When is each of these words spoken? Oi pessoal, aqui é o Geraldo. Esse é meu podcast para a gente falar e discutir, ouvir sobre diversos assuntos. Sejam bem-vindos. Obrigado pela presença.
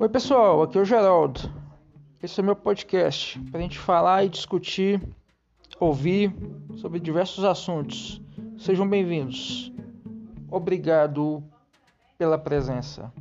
Oi 0.00 0.08
pessoal, 0.08 0.62
aqui 0.62 0.78
é 0.78 0.80
o 0.80 0.84
Geraldo. 0.84 1.40
Esse 2.22 2.38
é 2.38 2.42
meu 2.42 2.54
podcast 2.54 3.36
para 3.50 3.58
a 3.58 3.62
gente 3.62 3.76
falar 3.80 4.24
e 4.24 4.28
discutir, 4.28 5.02
ouvir 5.80 6.32
sobre 6.76 7.00
diversos 7.00 7.42
assuntos. 7.42 8.20
Sejam 8.56 8.88
bem-vindos. 8.88 9.72
Obrigado 10.48 11.42
pela 12.16 12.38
presença. 12.38 13.12